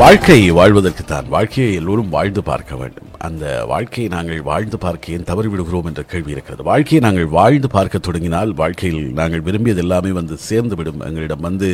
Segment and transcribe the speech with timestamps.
[0.00, 1.26] வாழ்க்கை வாழ்வதற்கு தான்.
[1.28, 3.08] வாழ்க்கையை எல்லோரும் வாழ்ந்து பார்க்க வேண்டும்.
[3.26, 6.62] அந்த வாழ்க்கையை நாங்கள் வாழ்ந்து பார்க்க ஏன் தவறிவிடுகிறோம் என்ற கேள்வி இருக்கிறது.
[6.70, 11.04] வாழ்க்கையை நாங்கள் வாழ்ந்து பார்க்க தொடங்கினால் வாழ்க்கையில் நாங்கள் விரும்பியது எல்லாமே வந்து சேர்ந்து விடும்.
[11.08, 11.68] எங்களிடம் வந்து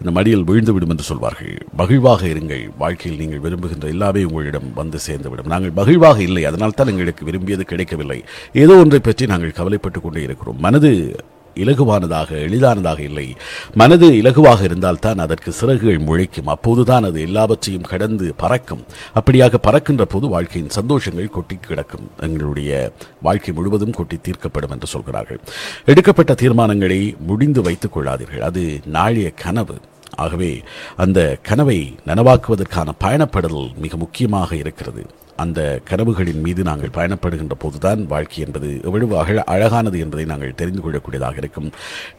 [0.00, 1.54] இந்த மடியில் விழுந்து விடும் என்று சொல்வார்கள்.
[1.82, 2.64] மகிழ்வாக இருங்கள்.
[2.78, 5.52] வாழ்க்கையில் நீங்கள் விரும்புகின்ற எல்லாமே உங்களிடம் வந்து சேர்ந்து விடும்.
[5.54, 6.44] நாங்கள் மகிழ்வாக இல்லை.
[6.44, 8.20] அதனால் தான் எங்களுக்கு விரும்பியது கிடைக்கவில்லை.
[8.52, 10.60] ஏதோ ஒன்றை பற்றி நாங்கள் கவலைப்பட்டு கொண்டே இருக்கிறோம்.
[10.68, 10.92] மனது
[11.56, 13.36] இலகுவானதாக எளிதானதாக இல்லை.
[13.74, 16.46] மனது இலகுவாக இருந்தால்தான் அதற்கு சிறகுகள் முளைக்கும்.
[16.46, 18.84] அப்போதுதான் அது எல்லாவற்றையும் கடந்து பறக்கும்.
[19.14, 22.10] அப்படியாக பறக்கின்ற போது வாழ்க்கையின் சந்தோஷங்கள் கொட்டி கிடக்கும்.
[22.20, 22.92] எங்களுடைய
[23.22, 25.40] வாழ்க்கை முழுவதும் கொட்டி தீர்க்கப்படும் என்று சொல்கிறார்கள்.
[25.84, 28.38] எடுக்கப்பட்ட தீர்மானங்களை முடிந்து வைத்துக் கொள்ளாதீர்கள்.
[28.38, 29.74] அது நாளைய கனவு.
[30.14, 30.62] ஆகவே
[30.96, 35.06] அந்த கனவை நனவாக்குவதற்கான பயணப்படல் மிக முக்கியமாக இருக்கிறது.
[35.36, 41.36] அந்த கனவுகளின் மீது நாங்கள் பயணப்படுகின்ற போதுதான் வாழ்க்கை என்பது எவ்வளவு அழ அழகானது என்பதை நாங்கள் தெரிந்து கொள்ளக்கூடியதாக
[41.36, 41.68] இருக்கும்.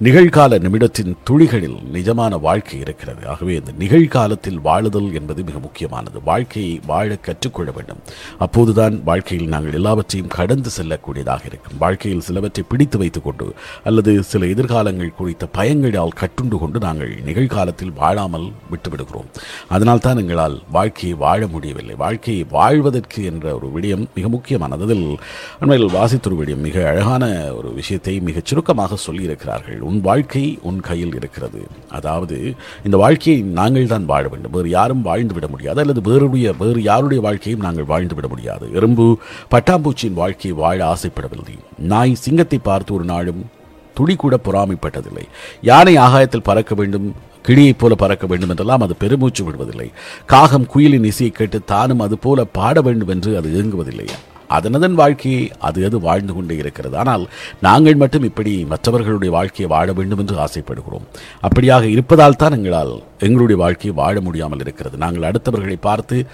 [0.04, 3.28] நிகழ்கால நிமிடத்தின் துளிகளில் நிஜமான வாழ்க்கை இருக்கிறது.
[3.28, 6.18] ஆகவே இந்த நிகழ்காலத்தில் வாழுதல் என்பது மிக முக்கியமானது.
[6.24, 8.02] வாழ்க்கையை வாழ கற்றுக்கொள்ள வேண்டும்.
[8.40, 11.78] அப்போதுதான் வாழ்க்கையில் நாங்கள் எல்லாவற்றையும் கடந்து செல்லக்கூடியதாக இருக்கும்.
[11.80, 18.48] வாழ்க்கையில் சிலவற்றை பிடித்து வைத்துக் கொண்டு அல்லது சில எதிர்காலங்கள் குறித்த பயங்களால் கட்டுண்டு கொண்டு நாங்கள் நிகழ்காலத்தில் வாழாமல்
[18.72, 19.30] விட்டுவிடுகிறோம்.
[19.70, 21.96] அதனால் தான் எங்களால் வாழ்க்கையை வாழ முடியவில்லை.
[21.96, 24.84] வாழ்க்கையை வாழ்வதற்கு வாழ்க்கை என்ற ஒரு விடயம் மிக முக்கியமானது.
[24.84, 25.20] அதில்
[25.60, 29.78] அண்மையில் வாசித்துரு விடயம் மிக அழகான ஒரு விஷயத்தை மிகச் சுருக்கமாக சொல்லியிருக்கிறார்கள்.
[29.80, 31.62] உன் வாழ்க்கை உன் கையில் இருக்கிறது.
[31.90, 34.52] அதாவது இந்த வாழ்க்கையை நாங்கள் தான் வாழ வேண்டும்.
[34.52, 35.80] வேறு யாரும் வாழ்ந்து விட முடியாது.
[35.80, 38.74] அல்லது வேறுடைய வேறு யாருடைய வாழ்க்கையும் நாங்கள் வாழ்ந்து விட முடியாது.
[38.74, 39.18] எறும்பு
[39.52, 41.58] பட்டாம்பூச்சியின் வாழ்க்கையை வாழ ஆசைப்படவில்லை.
[41.78, 43.46] நாய் சிங்கத்தை பார்த்து ஒரு நாளும்
[43.94, 45.26] துளி கூட பொறாமைப்பட்டதில்லை.
[45.62, 47.16] யானை ஆகாயத்தில் பறக்க வேண்டும்.
[47.48, 49.92] கிளியைப் போல பறக்க வேண்டும் என்றெல்லாம் அது பெருமூச்சு விடுவதில்லை.
[50.26, 54.08] காகம் குயிலின் இசையை கேட்டு தானும் அது போல பாட வேண்டும் என்று அது இயங்குவதில்லை.
[54.50, 56.98] அதனதன் வாழ்க்கையை அது அது வாழ்ந்து கொண்டே இருக்கிறது.
[56.98, 57.30] ஆனால்
[57.62, 61.06] நாங்கள் மட்டும் இப்படி மற்றவர்களுடைய வாழ்க்கையை வாழ வேண்டும் என்று ஆசைப்படுகிறோம்.
[61.42, 64.98] அப்படியாக இருப்பதால் தான் எங்களால் எங்களுடைய வாழ்க்கையை வாழ முடியாமல் இருக்கிறது.
[64.98, 66.26] நாங்கள் அடுத்தவர்களை பார்த்து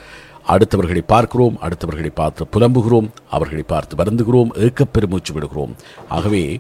[0.48, 5.76] அடுத்தவர்களை பார்க்கிறோம் அடுத்தவர்களை பார்த்து புலம்புகிறோம் அவர்களை பார்த்து வருந்துகிறோம் ஏக்கப் பெருமூச்சு விடுகிறோம்.
[6.10, 6.60] ஆகவே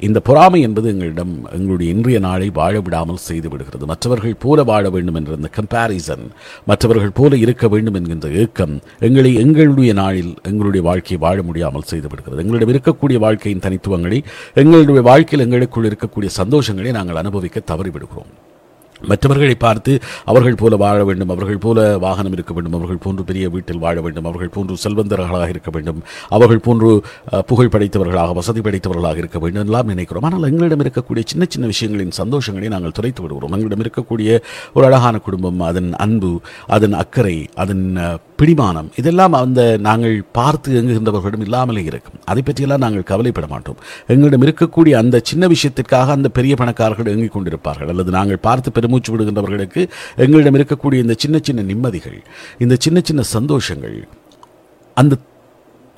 [0.00, 5.36] இந்த பொறாமை என்பது எங்களிடம் எங்களுடைய இன்றைய நாளை வாழ விடாமல் செய்துவிடுகிறது மற்றவர்கள் போல வாழ வேண்டும் என்ற
[5.36, 6.24] இந்த கம்பேரிசன்
[6.64, 12.72] மற்றவர்கள் போல இருக்க வேண்டும் என்கின்ற ஏக்கம் எங்களை எங்களுடைய நாளில் எங்களுடைய வாழ்க்கையை வாழ முடியாமல் செய்துவிடுகிறது எங்களிடம்
[12.74, 14.20] இருக்கக்கூடிய வாழ்க்கையின் தனித்துவங்களை
[14.54, 18.32] எங்களுடைய வாழ்க்கையில் எங்களுக்குள் இருக்கக்கூடிய சந்தோஷங்களை நாங்கள் அனுபவிக்க தவறிவிடுகிறோம்.
[19.08, 19.92] மற்றவர்களை பார்த்து
[20.24, 24.24] அவர்கள் போல வாழ வேண்டும் அவர்கள் போல வாகனம் இருக்க வேண்டும் அவர்கள் போன்று பெரிய வீட்டில் வாழ வேண்டும்
[24.24, 26.90] அவர்கள் போன்று செல்வந்தர்களாக இருக்க வேண்டும் அவர்கள் போன்று
[27.46, 30.22] புகழ் படைத்தவர்களாக வசதி படைத்தவர்களாக இருக்க வேண்டும் எல்லாம் நினைக்கிறோம்.
[30.22, 33.52] ஆனால் எங்களிடம் இருக்கக்கூடிய சின்ன சின்ன விஷயங்களின் சந்தோஷங்களை நாங்கள் துரைத்து விடுகிறோம்.
[33.52, 34.38] எங்களிடம் இருக்கக்கூடிய
[34.74, 37.84] ஒரு அழகான குடும்பம் அதன் அன்பு அதன் அக்கறை அதன்
[38.40, 38.88] பிடிமானம்.
[38.96, 42.20] இதெல்லாம் அந்த நாங்கள் பார்த்து எங்குகின்றவர்களிடம் இல்லாமலே இருக்கும்.
[42.24, 43.76] அதை பற்றியெல்லாம் நாங்கள் கவலைப்பட மாட்டோம்.
[44.06, 47.88] எங்களிடம் இருக்கக்கூடிய அந்த சின்ன விஷயத்திற்காக அந்த பெரிய பணக்காரர்கள் எங்கிக் கொண்டிருப்பார்கள்.
[47.88, 52.18] அல்லது நாங்கள் பார்த்து பெருமூச்சு விடுகின்றவர்களுக்கு எங்களிடம் இருக்கக்கூடிய இந்த சின்ன சின்ன நிம்மதிகள்
[52.58, 53.98] இந்த சின்ன சின்ன சந்தோஷங்கள்
[54.94, 55.14] அந்த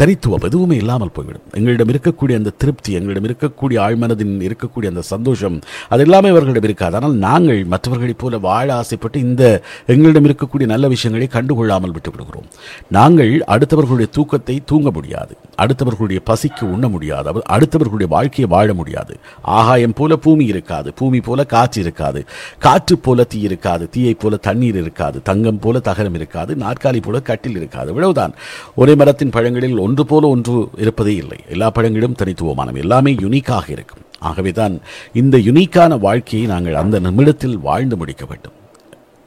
[0.02, 1.46] தனித்துவம் எதுவுமே இல்லாமல் போய்விடும்.
[1.52, 5.58] எங்களிடம் இருக்கக்கூடிய அந்த திருப்தி எங்களிடம் இருக்கக்கூடிய ஆழ்மனதின் இருக்கக்கூடிய அந்த சந்தோஷம்
[5.88, 6.96] அது எல்லாமே அவர்களிடம் இருக்காது.
[6.96, 9.44] ஆனால் நாங்கள் மற்றவர்களைப் போல வாழ ஆசைப்பட்டு இந்த
[9.86, 12.48] எங்களிடம் இருக்கக்கூடிய நல்ல விஷயங்களை கண்டுகொள்ளாமல் விட்டுவிடுகிறோம்.
[12.90, 15.34] நாங்கள் அடுத்தவர்களுடைய தூக்கத்தை தூங்க முடியாது.
[15.58, 17.28] அடுத்தவர்களுடைய பசிக்கு உண்ண முடியாது.
[17.28, 19.16] அவர் அடுத்தவர்களுடைய வாழ்க்கையை வாழ முடியாது.
[19.42, 20.92] ஆகாயம் போல பூமி இருக்காது.
[20.92, 22.24] பூமி போல காற்று இருக்காது.
[22.58, 23.88] காற்று போல தீ இருக்காது.
[23.88, 25.22] தீயை போல தண்ணீர் இருக்காது.
[25.22, 26.54] தங்கம் போல தகரம் இருக்காது.
[26.54, 27.88] நாற்காலி போல கட்டில் இருக்காது.
[27.88, 28.32] இவ்வளவுதான்.
[28.74, 31.38] ஒரே மரத்தின் பழங்களில் ஒன்று போல ஒன்று இருப்பதே இல்லை.
[31.48, 32.76] எல்லா பழங்களும் தனித்துவமானவை.
[32.76, 34.00] எல்லாமே யுனிக்காக இருக்கும்.
[34.18, 34.80] ஆகவேதான்
[35.12, 38.52] இந்த யுனிக்கான வாழ்க்கையை நாங்கள் அந்த நிமிடத்தில் வாழ்ந்து முடிக்க வேண்டும்.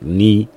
[0.02, 0.48] நீ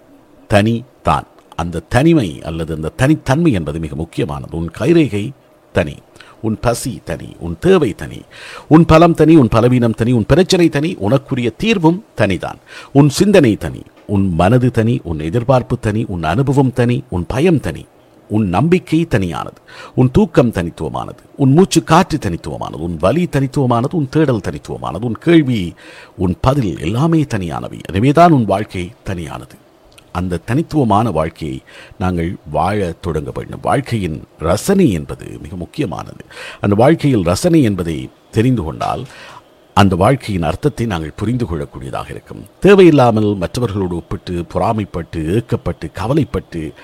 [0.47, 1.25] தனி தான்.
[1.57, 4.57] அந்த தனிமை அல்லது அந்த தனித்தன்மை என்பது மிக முக்கியமானது.
[4.57, 5.31] உன் கைரேகை
[5.73, 5.95] தனி.
[6.41, 8.23] உன் பசி தனி உன் தேவை தனி.
[8.69, 12.59] உன் பலம் தனி உன் பலவீனம் தனி உன் பிரச்சனை தனி உனக்குரிய தீர்வும் தனிதான்.
[12.93, 17.87] உன் சிந்தனை தனி உன் மனது தனி உன் எதிர்பார்ப்பு தனி உன் அனுபவம் தனி உன் பயம் தனி.
[18.29, 19.61] உன் நம்பிக்கை தனியானது
[19.95, 25.75] உன் தூக்கம் தனித்துவமானது உன் மூச்சு காற்று தனித்துவமானது உன் வலி தனித்துவமானது உன் தேடல் தனித்துவமானது உன் கேள்வி
[26.17, 27.79] உன் பதில் எல்லாமே தனியானவை.
[27.89, 29.55] எனவேதான் உன் வாழ்க்கை தனியானது.
[30.13, 31.63] அந்த தனித்துவமான வாழ்க்கையை
[31.99, 33.61] நாங்கள் வாழ தொடங்க வேண்டும்.
[33.63, 36.25] வாழ்க்கையின் ரசனை என்பது மிக முக்கியமானது.
[36.61, 39.07] அந்த வாழ்க்கையில் ரசனை என்பதை தெரிந்து கொண்டால்
[39.75, 42.45] அந்த வாழ்க்கையின் அர்த்தத்தை நாங்கள் புரிந்து கொள்ளக்கூடியதாக இருக்கும்.
[42.61, 46.75] தேவையில்லாமல் மற்றவர்களோடு ஒப்பிட்டு பொறாமைப்பட்டு ஏக்கப்பட்டு கவலைப்பட்டு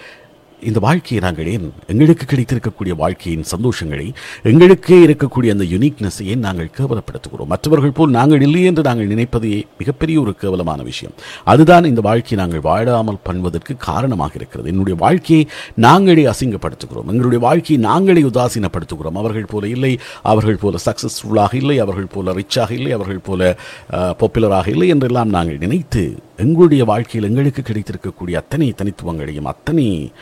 [0.62, 4.06] இந்த வாழ்க்கையை நாங்கள் ஏன் எங்களுக்கு கிடைத்திருக்கக்கூடிய வாழ்க்கையின் சந்தோஷங்களை
[4.50, 7.50] எங்களுக்கே இருக்கக்கூடிய அந்த யுனிக்னஸை ஏன் நாங்கள் கேவலப்படுத்துகிறோம்?
[7.52, 11.14] மற்றவர்கள் போல் நாங்கள் இல்லை என்று நாங்கள் நினைப்பதே மிகப்பெரிய ஒரு கேவலமான விஷயம்.
[11.44, 14.68] அதுதான் இந்த வாழ்க்கையை நாங்கள் வாழாமல் பண்ணுவதற்கு காரணமாக இருக்கிறது.
[14.68, 15.46] என்னுடைய வாழ்க்கையை
[15.86, 17.10] நாங்களே அசிங்கப்படுத்துகிறோம்.
[17.14, 19.18] எங்களுடைய வாழ்க்கையை நாங்களே உதாசீனப்படுத்துகிறோம்.
[19.24, 23.56] அவர்கள் போல இல்லை அவர்கள் போல சக்சஸ்ஃபுல்லாக இல்லை அவர்கள் போல ரிச்சாக இல்லை அவர்கள் போல
[23.90, 26.04] பாப்புலராக இல்லை என்றெல்லாம் நாங்கள் நினைத்து
[26.36, 30.12] எங்களுடைய வாழ்க்கையில் எங்களுக்கு கிடைத்திருக்கக்கூடிய அத்தனை தனித்துவங்களையும் அத்தனை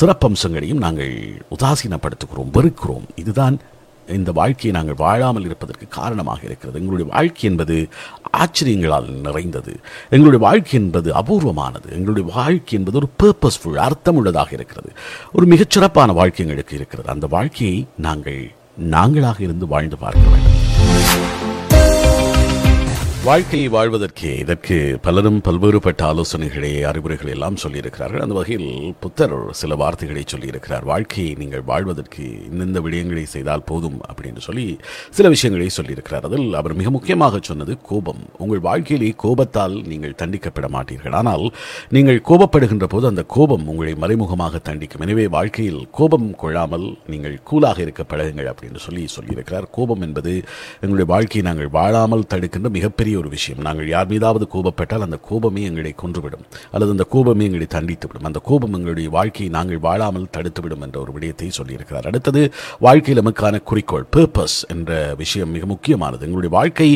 [0.00, 3.06] சிறப்பம்சங்களையும் நாங்கள் உதாசீனப்படுத்துகிறோம் வெறுக்கிறோம்.
[3.14, 3.58] இதுதான்
[4.08, 6.78] இந்த வாழ்க்கையை நாங்கள் வாழாமல் இருப்பதற்கு காரணமாக இருக்கிறது.
[6.78, 7.88] எங்களுடைய வாழ்க்கை என்பது
[8.36, 9.80] ஆச்சரியங்களால் நிறைந்தது.
[10.10, 11.88] எங்களுடைய வாழ்க்கை என்பது அபூர்வமானது.
[11.90, 14.92] எங்களுடைய வாழ்க்கை என்பது ஒரு பர்பஸ்ஃபுல் அர்த்தமுள்ளதாக இருக்கிறது.
[15.32, 17.08] ஒரு மிகச்சிறப்பான வாழ்க்கை எங்களுக்கு இருக்கிறது.
[17.08, 18.50] அந்த வாழ்க்கையை நாங்கள்
[18.90, 20.59] நாங்களாக இருந்து வாழ்ந்து பார்க்க வேண்டும்.
[23.24, 24.76] வாழ்க்கையை வாழ்வதற்கே இதற்கு
[25.06, 28.22] பலரும் பல்வேறுபட்ட ஆலோசனைகளை அறிவுரைகளை எல்லாம் சொல்லியிருக்கிறார்கள்.
[28.24, 28.70] அந்த வகையில்
[29.02, 30.84] புத்தர் சில வார்த்தைகளை சொல்லியிருக்கிறார்.
[30.90, 34.64] வாழ்க்கையை நீங்கள் வாழ்வதற்கு இந்தந்த விடயங்களை செய்தால் போதும் அப்படின்னு சொல்லி
[35.16, 36.24] சில விஷயங்களை சொல்லியிருக்கிறார்.
[36.28, 38.22] அதில் அவர் மிக முக்கியமாக சொன்னது கோபம்.
[38.44, 41.16] உங்கள் வாழ்க்கையிலே கோபத்தால் நீங்கள் தண்டிக்கப்பட மாட்டீர்கள்.
[41.20, 41.44] ஆனால்
[41.98, 45.04] நீங்கள் கோபப்படுகின்ற போது அந்த கோபம் உங்களை மறைமுகமாக தண்டிக்கும்.
[45.08, 49.68] எனவே வாழ்க்கையில் கோபம் கொள்ளாமல் நீங்கள் கூலாக இருக்க பழகுங்கள் அப்படின்னு சொல்லி சொல்லியிருக்கிறார்.
[49.78, 50.34] கோபம் என்பது
[50.82, 53.62] எங்களுடைய வாழ்க்கையை நாங்கள் வாழாமல் தடுக்கின்ற மிகப்பெரிய ஒரு விஷயம்.
[53.66, 56.44] நாங்கள் யார் மீதாவது கோபப்பட்டால் அந்த கோபமே எங்களை கொன்றுவிடும்.
[56.72, 58.28] அல்லது அந்த கோபமே எங்களை தண்டித்துவிடும்.
[58.30, 62.08] அந்த கோபம் எங்களுடைய வாழ்க்கையை நாங்கள் வாழாமல் தடுத்துவிடும் என்ற ஒரு விடயத்தை சொல்லியிருக்கிறார்.
[62.10, 62.42] அடுத்தது
[62.86, 64.90] வாழ்க்கையில் நமக்கான குறிக்கோள் பர்பஸ் என்ற
[65.22, 66.24] விஷயம் மிக முக்கியமானது.
[66.28, 66.88] எங்களுடைய வாழ்க்கை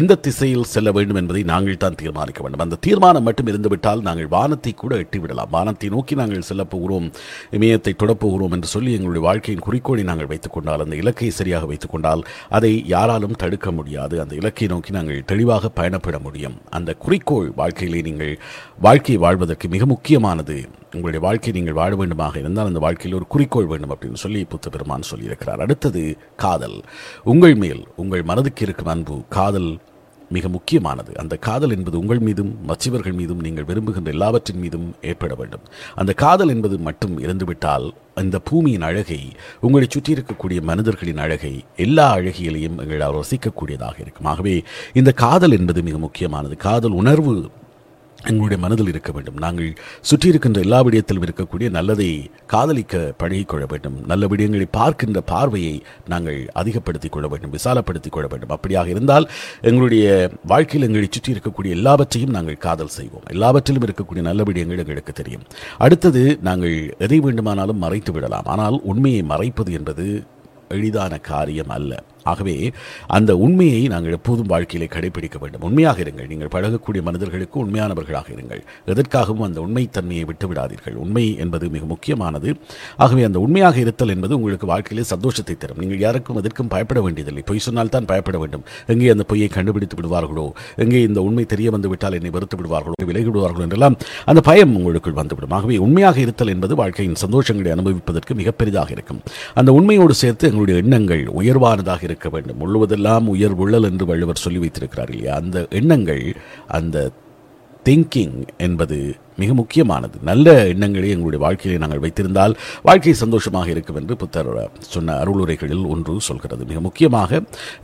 [0.00, 2.64] எந்த திசையில் செல்ல வேண்டும் என்பதை நாங்கள் தான் தீர்மானிக்க வேண்டும்.
[2.66, 5.52] அந்த தீர்மானம் மட்டும் இருந்துவிட்டால் நாங்கள் வானத்தை கூட எட்டிவிடலாம்.
[5.56, 7.06] வானத்தை நோக்கி நாங்கள் செல்லப் போகிறோம்
[7.58, 12.22] இமயத்தை தொடப்போகிறோம் என்று சொல்லி எங்களுடைய வாழ்க்கையின் குறிக்கோளை நாங்கள் வைத்துக் கொண்டால் அந்த இலக்கை சரியாக வைத்துக் கொண்டால்
[12.48, 14.14] அதை யாராலும் தடுக்க முடியாது.
[14.22, 16.60] அந்த இலக்கை நோக்கி நாங்கள் தெளிவாக பயணப்பட முடியும்.
[16.70, 18.38] அந்த குறிக்கோள் வாழ்க்கையிலே நீங்கள்
[18.80, 20.68] வாழ்க்கையை வாழ்வதற்கு மிக முக்கியமானது.
[20.84, 25.02] உங்களுடைய வாழ்க்கையை நீங்கள் வாழ வேண்டுமாக இருந்தால் அந்த வாழ்க்கையில் ஒரு குறிக்கோள் வேண்டும் அப்படின்னு சொல்லி புத்த பெருமான்
[25.14, 25.60] சொல்லியிருக்கிறார்.
[25.60, 26.82] அடுத்தது காதல்.
[27.24, 29.78] உங்கள் மேல் உங்கள் மனதுக்கு இருக்கும் அன்பு காதல்
[30.30, 31.12] மிக முக்கியமானது.
[31.16, 35.64] அந்த காதல் என்பது உங்கள் மீதும் மற்றவர்கள் மீதும் நீங்கள் விரும்புகின்ற எல்லாவற்றின் மீதும் ஏற்பட வேண்டும்.
[35.94, 39.20] அந்த காதல் என்பது மட்டும் இருந்துவிட்டால் அந்த பூமியின் அழகை
[39.60, 44.28] உங்களை சுற்றி இருக்கக்கூடிய மனிதர்களின் அழகை எல்லா அழகியலையும் எங்களால் ரசிக்கக்கூடியதாக இருக்கும்.
[44.32, 44.62] ஆகவே
[44.92, 46.56] இந்த காதல் என்பது மிக முக்கியமானது.
[46.56, 47.34] காதல் உணர்வு
[48.24, 49.36] எங்களுடைய மனதில் இருக்க வேண்டும்.
[49.36, 54.06] நாங்கள் சுற்றி இருக்கின்ற எல்லா விடயத்திலும் இருக்கக்கூடிய நல்லதை காதலிக்க பழகிக்கொள்ள வேண்டும்.
[54.06, 58.58] நல்ல விடயங்களை பார்க்கின்ற பார்வையை நாங்கள் அதிகப்படுத்திக் கொள்ள வேண்டும் விசாலப்படுத்திக் கொள்ள வேண்டும்.
[58.58, 59.30] அப்படியாக இருந்தால்
[59.60, 63.22] எங்களுடைய வாழ்க்கையில் எங்களை சுற்றி இருக்கக்கூடிய எல்லாவற்றையும் நாங்கள் காதல் செய்வோம்.
[63.26, 65.42] எல்லாவற்றிலும் இருக்கக்கூடிய நல்ல விடயங்கள் எங்களுக்கு தெரியும்.
[65.78, 68.44] அடுத்தது நாங்கள் எதை வேண்டுமானாலும் மறைத்து விடலாம்.
[68.44, 70.24] ஆனால் உண்மையை மறைப்பது என்பது
[70.68, 72.02] எளிதான காரியம் அல்ல.
[72.32, 72.56] ஆகவே
[73.06, 75.62] அந்த உண்மையை நாங்கள் எப்போதும் வாழ்க்கையிலே கடைபிடிக்க வேண்டும்.
[75.68, 76.28] உண்மையாக இருங்கள்.
[76.32, 78.62] நீங்கள் பழகக்கூடிய மனிதர்களுக்கு உண்மையானவர்களாக இருங்கள்.
[78.94, 80.96] எதற்காகவும் அந்த உண்மைத்தன்மையை விட்டுவிடாதீர்கள்.
[81.04, 82.50] உண்மை என்பது மிக முக்கியமானது.
[82.96, 85.80] ஆகவே அந்த உண்மையாக இருத்தல் என்பது உங்களுக்கு வாழ்க்கையிலே சந்தோஷத்தை தரும்.
[85.82, 87.44] நீங்கள் யாருக்கும் எதற்கும் பயப்பட வேண்டியதில்லை.
[87.50, 88.64] பொய் சொன்னால் தான் பயப்பட வேண்டும்.
[88.94, 90.46] எங்கே அந்த பொய்யை கண்டுபிடித்து விடுவார்களோ
[90.84, 93.96] எங்கே இந்த உண்மை தெரிய வந்து விட்டால் என்னை வெறுத்து விடுவார்களோ விலகி விடுவார்களோ என்றெல்லாம்
[94.30, 95.54] அந்த பயம் உங்களுக்குள் வந்துவிடும்.
[95.58, 99.20] ஆகவே உண்மையாக இருத்தல் என்பது வாழ்க்கையின் சந்தோஷங்களை அனுபவிப்பதற்கு மிக பெரிதாக இருக்கும்.
[99.60, 102.60] அந்த உண்மையோடு சேர்த்து எங்களுடைய எண்ணங்கள் உயர்வானதாக இருக்க வேண்டும்.
[102.62, 105.34] முழுவதெல்லாம் உயர் உள்ளல் என்று வள்ளுவர் சொல்லி வைத்திருக்கிறார் இல்லையா?
[105.42, 106.24] அந்த எண்ணங்கள்
[106.78, 107.10] அந்த
[107.84, 108.96] திங்கிங் என்பது
[109.36, 110.16] மிக முக்கியமானது.
[110.28, 114.50] நல்ல எண்ணங்களை எங்களுடைய வாழ்க்கையை நாங்கள் வைத்திருந்தால் வாழ்க்கை சந்தோஷமாக இருக்கும் என்று புத்தர்
[114.94, 116.68] சொன்ன அருளுரைகளில் ஒன்று சொல்கிறது.
[116.70, 117.40] மிக முக்கியமாக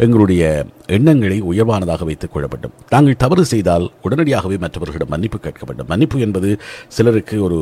[0.07, 0.43] எங்களுடைய
[0.87, 2.75] எண்ணங்களை உயர்வானதாக வைத்துக் கொள்ள வேண்டும்.
[2.91, 5.91] நாங்கள் தவறு செய்தால் உடனடியாகவே மற்றவர்களிடம் மன்னிப்பு கேட்க வேண்டும்.
[5.93, 6.51] மன்னிப்பு என்பது
[6.89, 7.61] சிலருக்கு ஒரு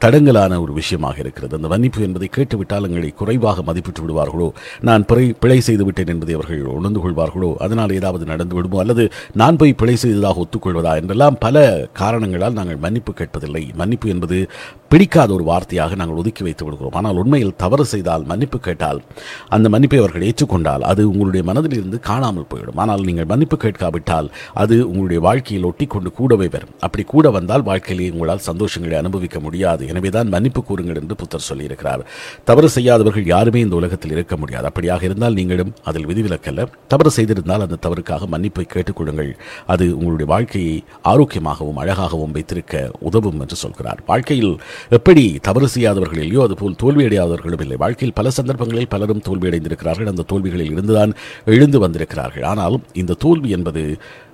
[0.00, 1.56] தடங்கலான ஒரு விஷயமாக இருக்கிறது.
[1.56, 4.48] அந்த மன்னிப்பு என்பதை கேட்டுவிட்டால் எங்களை குறைவாக மதிப்பிட்டு விடுவார்களோ?
[4.80, 7.54] நான் பிறை பிழை செய்து விட்டேன் என்பதை அவர்கள் உணர்ந்து கொள்வார்களோ?
[7.56, 8.78] அதனால் ஏதாவது நடந்து விடுமோ?
[8.78, 10.94] அல்லது நான் போய் பிழை செய்ததாக ஒத்துக்கொள்வதா?
[10.96, 13.74] என்றெல்லாம் பல காரணங்களால் நாங்கள் மன்னிப்பு கேட்பதில்லை.
[13.74, 14.48] மன்னிப்பு என்பது
[14.88, 16.92] பிடிக்காத ஒரு வார்த்தையாக நாங்கள் ஒதுக்கி வைத்து விடுகிறோம்.
[16.92, 19.00] ஆனால் உண்மையில் தவறு செய்தால் மன்னிப்பு கேட்டால்
[19.48, 22.76] அந்த மன்னிப்பை அவர்கள் ஏற்றுக்கொண்டால் அது உங்களுடைய மனதில் இருந்து காணாமல் போயிடும்.
[22.76, 26.74] ஆனால் நீங்கள் மன்னிப்பு கேட்காவிட்டால் அது உங்களுடைய வாழ்க்கையில் ஒட்டி கொண்டு கூடவே வரும்.
[26.80, 29.84] அப்படி கூட வந்தால் வாழ்க்கையிலே உங்களால் சந்தோஷங்களை அனுபவிக்க முடியாது.
[29.86, 32.02] எனவேதான் மன்னிப்பு கூறுங்கள் என்று புத்தர் சொல்லியிருக்கிறார்.
[32.44, 34.70] தவறு செய்யாதவர்கள் யாருமே இந்த உலகத்தில் இருக்க முடியாது.
[34.70, 36.64] அப்படியாக இருந்தால் நீங்களும் அதில் விதிவிலக்கல்ல.
[36.88, 39.32] தவறு செய்திருந்தால் அந்த தவறுக்காக மன்னிப்பை கேட்டுக்கொள்ளுங்கள்
[39.66, 44.02] அது உங்களுடைய வாழ்க்கையை ஆரோக்கியமாகவும் அழகாகவும் வைத்திருக்க உதவும் என்று சொல்கிறார்.
[44.06, 47.76] வாழ்க்கையில் எப்படி தவறு செய்யாதவர்கள் இல்லையோ அதுபோல் தோல்வியடையாதவர்களும் இல்லை.
[47.76, 50.06] வாழ்க்கையில் பல சந்தர்ப்பங்களில் பலரும் தோல்வியடைந்திருக்கிறார்கள்.
[50.06, 51.14] அந்த தோல்விகளில் இருந்துதான்
[51.44, 52.42] எழுந்து வந்திருக்கிறார்கள்.
[52.42, 53.82] ஆனாலும் இந்த தோல்வி என்பது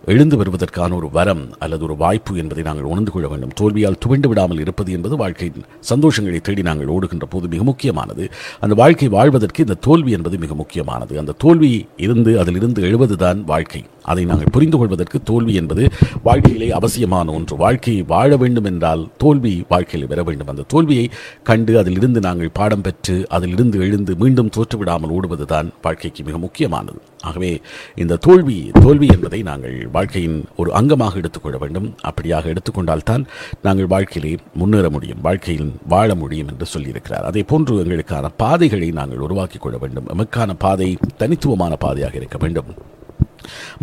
[0.06, 3.50] எழுந்து வருவதற்கான ஒரு வரம் அல்லது ஒரு வாய்ப்பு என்பதை நாங்கள் உணர்ந்து கொள்ள வேண்டும்.
[3.60, 8.30] தோல்வியால் துவண்டு விடாமல் இருப்பது என்பது வாழ்க்கையின் சந்தோஷங்களை தேடி நாங்கள் ஓடுகின்ற போது மிக முக்கியமானது.
[8.60, 11.18] அந்த வாழ்க்கை வாழ்வதற்கு இந்த தோல்வி என்பது மிக முக்கியமானது.
[11.18, 13.84] அந்த தோல்வி இருந்து அதிலிருந்து எழுவதுதான் வாழ்க்கை.
[14.02, 15.88] அதை நாங்கள் புரிந்து கொள்வதற்கு தோல்வி என்பது
[16.22, 17.56] வாழ்க்கையிலே அவசியமான ஒன்று.
[17.56, 20.46] வாழ்க்கையை வாழ வேண்டும் என்றால் தோல்வி வாழ்க்கையில் பெற வேண்டும்.
[20.46, 21.10] அந்த தோல்வியை
[21.42, 27.00] கண்டு அதிலிருந்து நாங்கள் பாடம் பெற்று அதிலிருந்து எழுந்து மீண்டும் தோற்றுவிடாமல் ஓடுவதுதான் வாழ்க்கைக்கு மிக முக்கியமானது.
[27.20, 27.60] ஆகவே
[27.94, 31.94] இந்த தோல்வி தோல்வி என்பதை நாங்கள் வாழ்க்கையின் ஒரு அங்கமாக எடுத்துக்கொள்ள வேண்டும்.
[32.08, 33.24] அப்படியாக எடுத்துக்கொண்டால்தான்
[33.62, 37.28] நாங்கள் வாழ்க்கையிலே முன்னேற முடியும் வாழ்க்கையில் வாழ முடியும் என்று சொல்லியிருக்கிறார்.
[37.30, 40.06] அதே போன்று எங்களுக்கான பாதைகளை நாங்கள் உருவாக்கிக் கொள்ள வேண்டும்.
[40.06, 42.66] எமக்கான பாதை தனித்துவமான பாதையாக இருக்க வேண்டும்.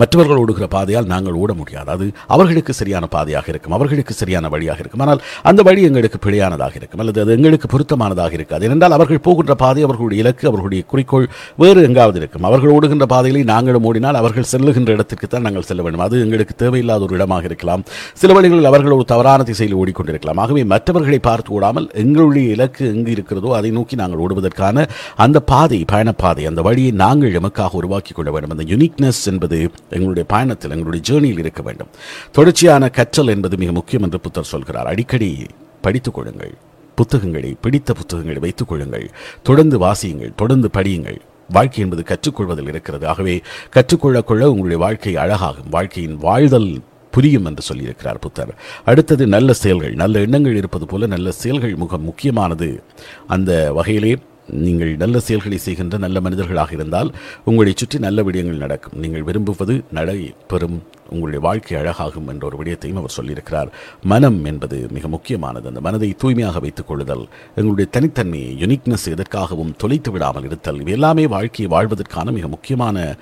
[0.01, 1.89] மற்றவர்கள் ஓடுகிற பாதையால் நாங்கள் ஓட முடியாது.
[1.95, 5.03] அது அவர்களுக்கு சரியான பாதையாக இருக்கும் அவர்களுக்கு சரியான வழியாக இருக்கும்.
[5.05, 8.65] ஆனால் அந்த வழி எங்களுக்கு பிழையானதாக இருக்கும் அல்லது அது எங்களுக்கு பொருத்தமானதாக இருக்காது.
[8.69, 11.27] ஏனென்றால் அவர்கள் போகின்ற பாதை அவர்களுடைய இலக்கு அவர்களுடைய குறிக்கோள்
[11.63, 12.47] வேறு எங்காவது இருக்கும்.
[12.49, 16.05] அவர்கள் ஓடுகின்ற பாதையிலே நாங்களும் ஓடினால் அவர்கள் செல்லுகின்ற இடத்திற்கு தான் நாங்கள் செல்ல வேண்டும்.
[16.07, 17.83] அது எங்களுக்கு தேவையில்லாத ஒரு இடமாக இருக்கலாம்.
[18.21, 20.41] சில வழிகளில் அவர்கள் ஒரு தவறான திசையில் ஓடிக்கொண்டிருக்கலாம்.
[20.43, 24.85] ஆகவே மற்றவர்களை பார்த்து ஓடாமல் எங்களுடைய இலக்கு எங்கு இருக்கிறதோ அதை நோக்கி நாங்கள் ஓடுவதற்கான
[25.25, 28.53] அந்த பாதை பயணப்பாதை அந்த வழியை நாங்கள் எமக்காக உருவாக்கி கொள்ள வேண்டும்.
[28.55, 29.48] அந்த யுனிக்னஸ் என்பது
[29.89, 31.87] எங்களுடைய பயணத்தில் எங்களுடைய ஜேர்னியில் இருக்க வேண்டும்.
[32.31, 34.87] தொடர்ச்சியான கற்றல் என்பது மிக முக்கியம் என்று புத்தர் சொல்கிறார்.
[34.87, 35.45] அடிக்கடி
[35.81, 36.53] படித்துக் கொள்ளுங்கள்.
[36.95, 39.11] புத்தகங்களை பிடித்த புத்தகங்களை வைத்துக் கொள்ளுங்கள்.
[39.43, 41.19] தொடர்ந்து வாசியுங்கள் தொடர்ந்து படியுங்கள்.
[41.49, 43.07] வாழ்க்கை என்பது கற்றுக்கொள்வதில் இருக்கிறது.
[43.07, 45.69] ஆகவே கற்றுக்கொள்ள கொள்ள உங்களுடைய வாழ்க்கை அழகாகும்.
[45.69, 48.55] வாழ்க்கையின் வாழ்தல் புரியும் என்று சொல்லியிருக்கிறார் புத்தர்.
[48.85, 49.93] அடுத்தது நல்ல செயல்கள்.
[49.93, 52.83] நல்ல எண்ணங்கள் இருப்பது போல நல்ல செயல்கள் முக முக்கியமானது.
[53.27, 54.17] அந்த வகையிலே
[54.65, 57.11] நீங்கள் நல்ல செயல்களை செய்கின்ற நல்ல மனிதர்களாக இருந்தால்
[57.49, 58.97] உங்களை சுற்றி நல்ல விடயங்கள் நடக்கும்.
[59.03, 60.19] நீங்கள் விரும்புவது நடை
[60.53, 60.79] பெறும்
[61.11, 63.69] உங்களுடைய வாழ்க்கை அழகாகும் என்ற ஒரு விடயத்தையும் அவர் சொல்லியிருக்கிறார்.
[64.11, 65.65] மனம் என்பது மிக முக்கியமானது.
[65.67, 67.23] அந்த மனதை தூய்மையாக வைத்துக் கொள்ளுதல்
[67.59, 73.17] எங்களுடைய தனித்தன்மையை யுனிக்னஸ் எதற்காகவும் தொலைத்து விடாமல் இருத்தல் இவை எல்லாமே வாழ்க்கையை வாழ்வதற்கான மிக முக்கியமான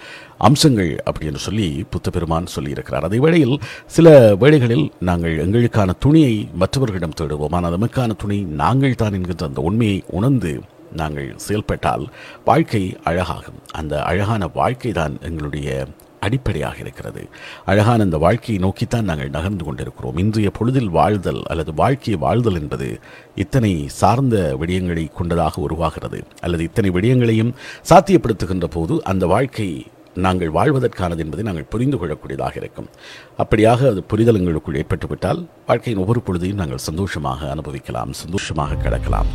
[0.47, 3.07] அம்சங்கள் அப்படி என்று சொல்லி புத்த பெருமான் சொல்லியிருக்கிறார்.
[3.09, 3.55] அதே வேளையில்
[3.85, 7.55] சில வேளைகளில் நாங்கள் எங்களுக்கான துணியை மற்றவர்களிடம் தேடுவோம்.
[7.59, 10.53] ஆனால் நமக்கான துணி நாங்கள் தான் என்கின்ற அந்த உண்மையை உணர்ந்து
[10.93, 12.07] நாங்கள் செயல்பட்டால்
[12.45, 13.61] வாழ்க்கை அழகாகும்.
[13.71, 15.87] அந்த அழகான வாழ்க்கை தான் எங்களுடைய
[16.19, 17.27] அடிப்படையாக இருக்கிறது.
[17.65, 20.17] அழகான அந்த வாழ்க்கையை நோக்கித்தான் நாங்கள் நகர்ந்து கொண்டிருக்கிறோம்.
[20.17, 22.99] இன்றைய பொழுதில் வாழ்தல் அல்லது வாழ்க்கையை வாழ்தல் என்பது
[23.35, 26.23] இத்தனை சார்ந்த விடயங்களை கொண்டதாக உருவாகிறது.
[26.41, 27.53] அல்லது இத்தனை விடயங்களையும்
[27.89, 32.87] சாத்தியப்படுத்துகின்ற போது அந்த வாழ்க்கை நாங்கள் வாழ்வதற்கானது என்பதை நாங்கள் புரிந்து கொள்ளக்கூடியதாக இருக்கும்.
[33.37, 39.29] அப்படியாக அது புரிதல் எங்களுக்குள் ஏற்பட்டுவிட்டால் வாழ்க்கையின் ஒவ்வொரு பொழுதையும் நாங்கள் சந்தோஷமாக அனுபவிக்கலாம் சந்தோஷமாக கிடக்கலாம்.